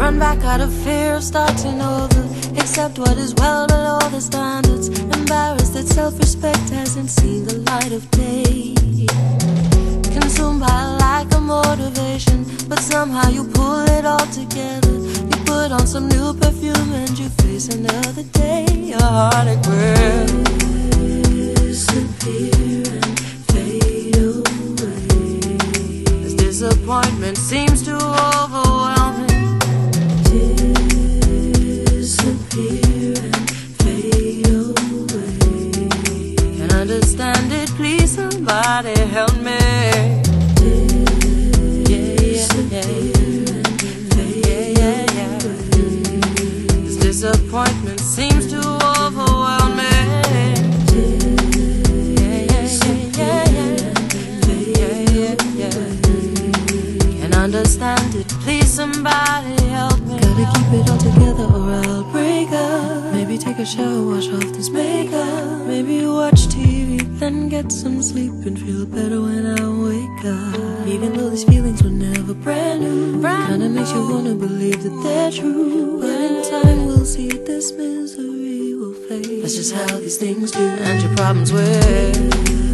[0.00, 2.22] Run back out of fear of starting over.
[2.58, 4.88] Accept what is well below the standards.
[4.88, 8.74] Embarrassed that self respect hasn't seen the light of day.
[10.18, 14.96] Consumed by a lack of motivation, but somehow you pull it all together.
[15.30, 18.64] You put on some new perfume and you face another day.
[18.72, 20.26] Your heartache will
[21.56, 23.20] disappear and
[23.52, 25.04] fade away.
[26.24, 28.69] This disappointment seems to overwhelm
[38.82, 39.58] somebody help me.
[41.90, 42.88] Yeah, yeah, yeah.
[44.16, 45.38] Yeah, yeah, yeah.
[46.84, 49.96] This disappointment seems to overwhelm me.
[52.16, 53.92] Yeah, yeah, yeah, yeah, yeah.
[54.78, 55.76] Yeah, yeah, yeah.
[57.20, 60.18] Can't understand it, please somebody help me.
[60.20, 63.12] Gotta keep it all together or I'll break up.
[63.12, 65.49] Maybe take a shower, wash off this makeup.
[67.62, 70.86] Get some sleep and feel better when I wake up.
[70.86, 75.30] Even though these feelings were never brand new, kinda makes you wanna believe that they're
[75.30, 76.00] true.
[76.00, 79.42] But in time we'll see this misery will fade.
[79.42, 80.60] That's just how these things do.
[80.60, 82.69] And your problems will.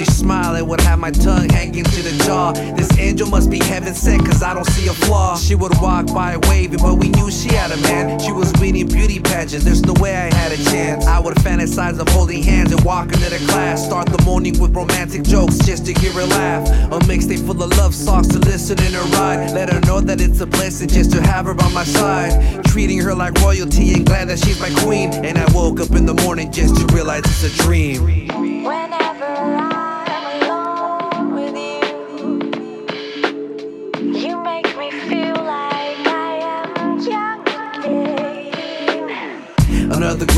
[0.00, 2.52] She smiling, would have my tongue hanging to the jaw.
[2.52, 5.36] This angel must be heaven sent, cause I don't see a flaw.
[5.36, 8.18] She would walk by waving, but we knew she had a man.
[8.18, 11.06] She was winning beauty pageants, there's no way I had a chance.
[11.06, 13.84] I would fantasize of holding hands and walking to the class.
[13.84, 16.66] Start the morning with romantic jokes just to hear her laugh.
[16.92, 19.50] A mixtape full of love songs to listen in her ride.
[19.52, 22.64] Let her know that it's a blessing just to have her by my side.
[22.64, 25.12] Treating her like royalty and glad that she's my queen.
[25.12, 28.49] And I woke up in the morning just to realize it's a dream.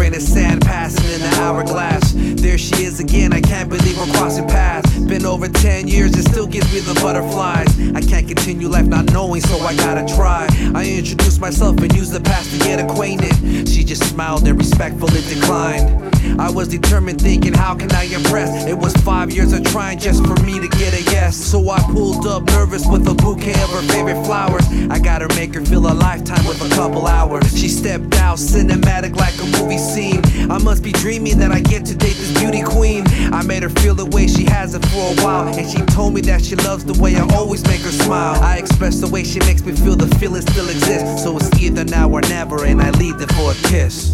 [0.02, 2.12] Grain of sand passing in the hourglass.
[2.16, 4.81] There she is again, I can't believe we're crossing paths.
[5.06, 7.68] Been over 10 years, it still gives me the butterflies.
[7.94, 10.46] I can't continue life not knowing, so I gotta try.
[10.74, 13.68] I introduced myself and used the past to get acquainted.
[13.68, 16.12] She just smiled and respectfully declined.
[16.40, 18.66] I was determined, thinking, how can I impress?
[18.66, 21.36] It was five years of trying just for me to get a yes.
[21.36, 24.64] So I pulled up nervous with a bouquet of her favorite flowers.
[24.90, 27.58] I gotta make her feel a lifetime with a couple hours.
[27.58, 30.22] She stepped out, cinematic like a movie scene.
[30.50, 33.04] I must be dreaming that I get to date this beauty queen.
[33.32, 35.48] I made her feel the way she hasn't for a while.
[35.48, 38.40] And she told me that she loves the way I always make her smile.
[38.42, 41.22] I express the way she makes me feel the feeling still exists.
[41.22, 44.12] So it's either now or never, and I leave them for a kiss.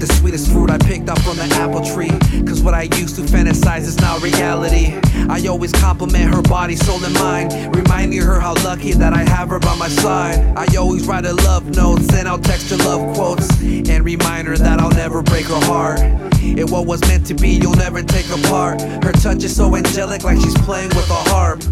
[0.00, 2.10] the sweetest fruit I picked up from the apple tree.
[2.46, 4.98] Cause what I used to fantasize is now reality.
[5.28, 7.74] I always compliment her body, soul, and mind.
[7.74, 10.38] Remind her how lucky that I have her by my side.
[10.56, 13.48] I always write her love notes and I'll text her love quotes.
[13.60, 16.00] And remind her that I'll never break her heart.
[16.00, 18.80] And what was meant to be, you'll never take apart.
[18.80, 21.62] Her touch is so angelic, like she's playing with a harp.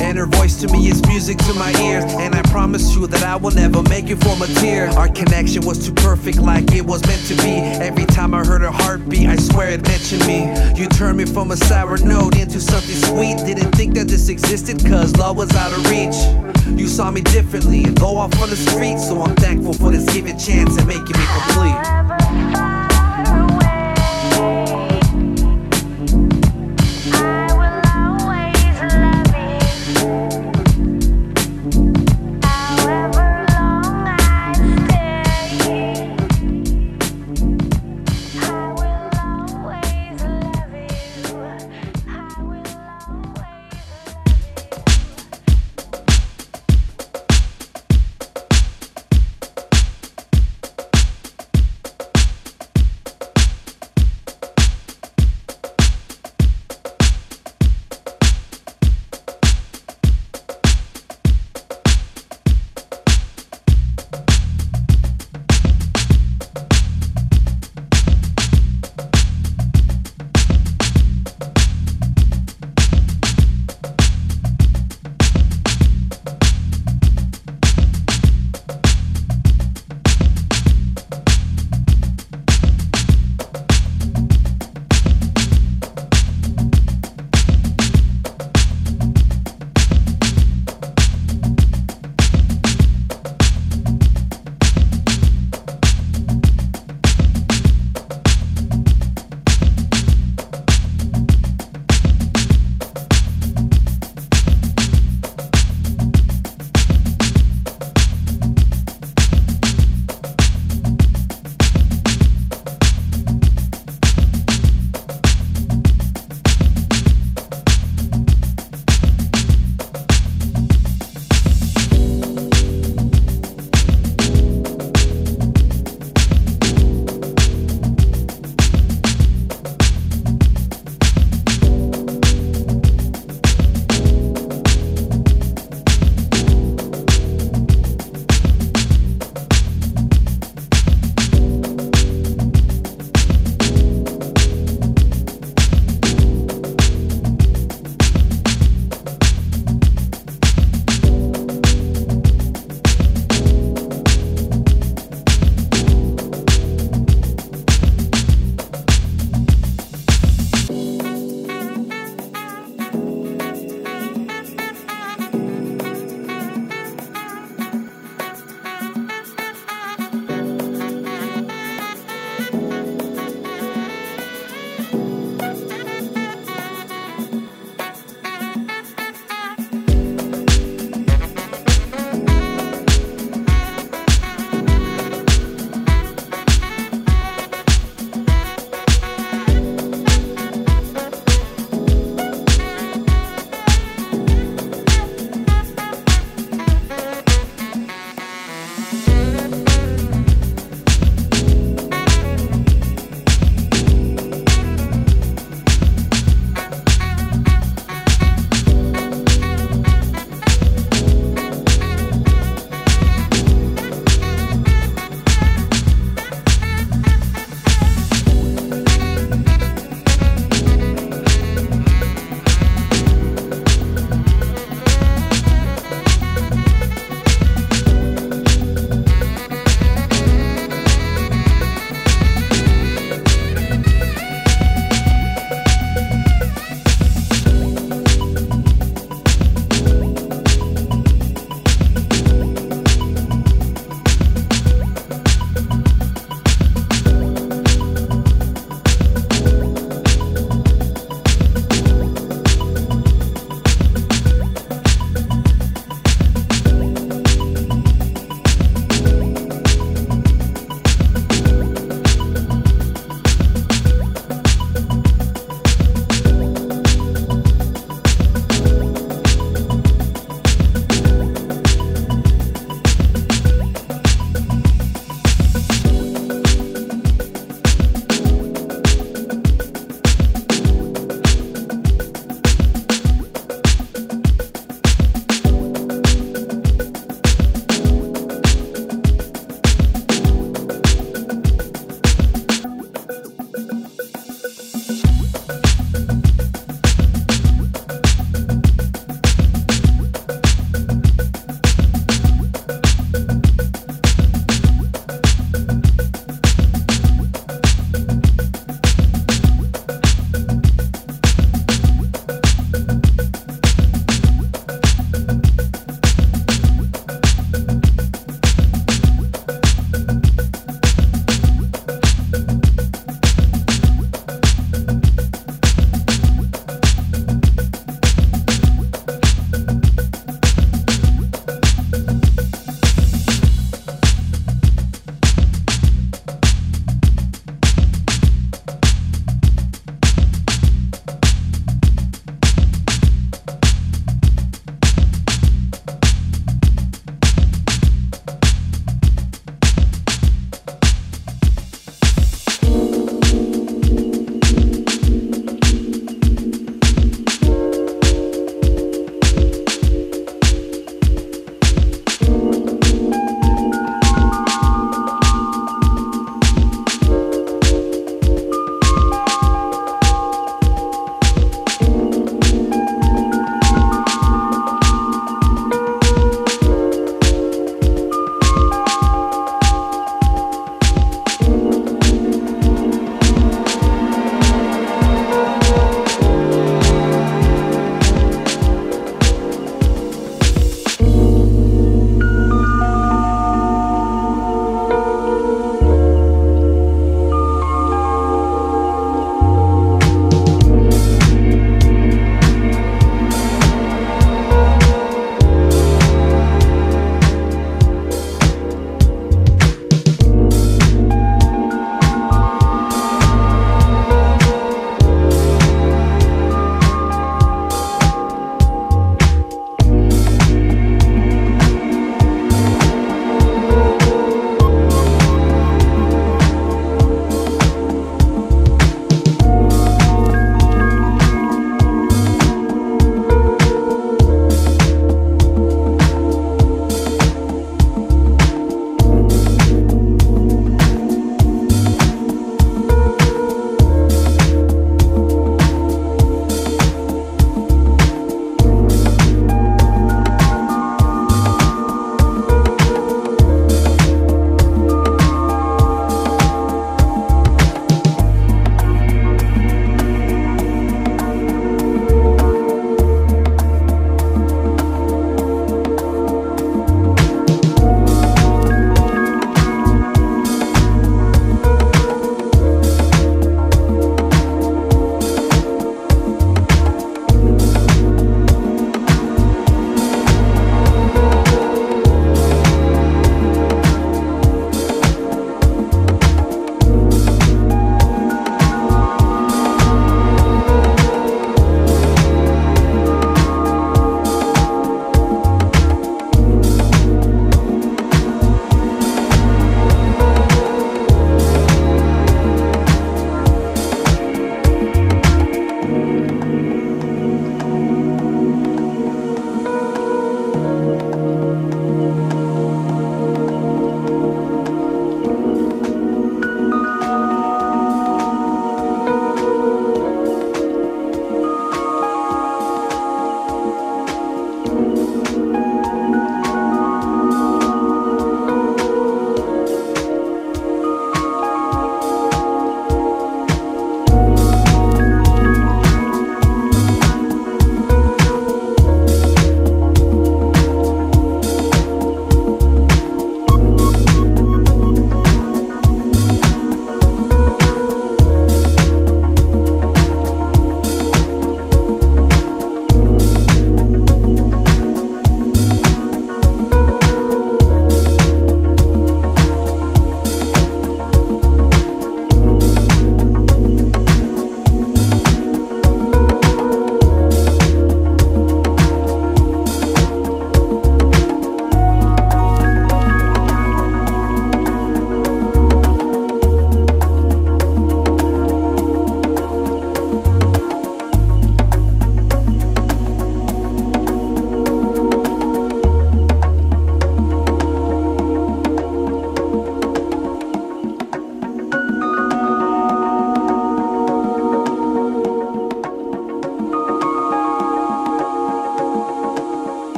[0.00, 2.04] And her voice to me is music to my ears.
[2.04, 4.88] And I promise you that I will never make you form a tear.
[4.90, 7.58] Our connection was too perfect, like it was meant to be.
[7.82, 10.48] Every time I heard her heartbeat, I swear it mentioned me.
[10.80, 13.36] You turned me from a sour note into something sweet.
[13.46, 16.16] Didn't think that this existed, cause love was out of reach.
[16.78, 18.98] You saw me differently and go off on the street.
[18.98, 22.83] So I'm thankful for this given chance and making me complete.